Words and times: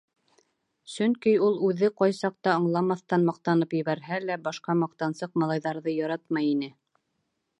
Сөнки 0.93 1.33
ул 1.47 1.59
үҙе, 1.67 1.89
ҡай 2.01 2.15
саҡта 2.19 2.55
аңламаҫтан 2.61 3.27
маҡтанып 3.29 3.77
ебәрһә 3.81 4.19
лә, 4.23 4.39
башҡа 4.49 4.77
маҡтансыҡ 4.81 5.39
малайҙарҙы 5.43 5.97
яратмай 5.99 6.51
ине. 6.57 6.75